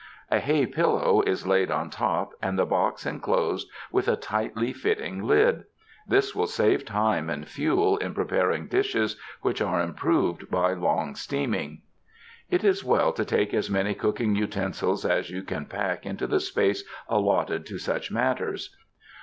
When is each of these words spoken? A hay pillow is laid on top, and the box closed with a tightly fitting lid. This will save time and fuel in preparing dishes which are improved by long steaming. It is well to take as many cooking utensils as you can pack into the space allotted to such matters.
A 0.31 0.39
hay 0.39 0.65
pillow 0.65 1.21
is 1.27 1.45
laid 1.45 1.69
on 1.69 1.91
top, 1.91 2.31
and 2.41 2.57
the 2.57 2.65
box 2.65 3.05
closed 3.21 3.69
with 3.91 4.07
a 4.07 4.15
tightly 4.15 4.73
fitting 4.73 5.21
lid. 5.25 5.63
This 6.07 6.33
will 6.33 6.47
save 6.47 6.85
time 6.85 7.29
and 7.29 7.47
fuel 7.47 7.97
in 7.97 8.15
preparing 8.15 8.65
dishes 8.65 9.15
which 9.43 9.61
are 9.61 9.79
improved 9.79 10.49
by 10.49 10.73
long 10.73 11.13
steaming. 11.13 11.83
It 12.49 12.63
is 12.63 12.83
well 12.83 13.13
to 13.13 13.23
take 13.23 13.53
as 13.53 13.69
many 13.69 13.93
cooking 13.93 14.35
utensils 14.35 15.05
as 15.05 15.29
you 15.29 15.43
can 15.43 15.67
pack 15.67 16.03
into 16.03 16.25
the 16.25 16.39
space 16.39 16.83
allotted 17.07 17.67
to 17.67 17.77
such 17.77 18.09
matters. 18.09 18.75